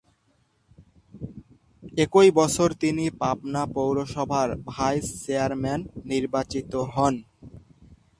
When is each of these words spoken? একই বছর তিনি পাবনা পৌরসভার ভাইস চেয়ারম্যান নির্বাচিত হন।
একই 2.03 2.29
বছর 2.39 2.69
তিনি 2.81 3.05
পাবনা 3.21 3.63
পৌরসভার 3.75 4.49
ভাইস 4.69 5.05
চেয়ারম্যান 5.23 5.79
নির্বাচিত 6.11 6.71
হন। 6.93 7.15